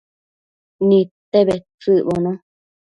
Nidte 0.87 1.39
bedtsëcbono 1.49 2.33